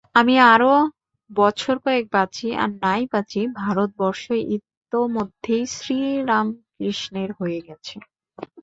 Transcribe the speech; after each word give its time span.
আমি 0.15 0.35
আরও 0.51 0.73
বছর-কয়েক 1.29 2.05
বাঁচি 2.15 2.47
আর 2.57 2.69
নাই 2.83 3.01
বাঁচি, 3.13 3.41
ভারতবর্ষ 3.59 4.23
ইতোমধ্যেই 4.55 5.63
শ্রীরামকৃষ্ণের 5.75 7.29
হয়ে 7.39 7.59
গেছে। 7.67 7.95